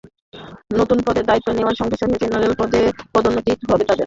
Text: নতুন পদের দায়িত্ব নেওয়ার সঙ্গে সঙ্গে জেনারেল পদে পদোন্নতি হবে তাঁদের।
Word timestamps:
নতুন 0.79 0.97
পদের 1.05 1.25
দায়িত্ব 1.25 1.49
নেওয়ার 1.51 1.79
সঙ্গে 1.79 1.97
সঙ্গে 2.01 2.17
জেনারেল 2.23 2.53
পদে 2.59 2.81
পদোন্নতি 3.13 3.51
হবে 3.63 3.83
তাঁদের। 3.83 3.99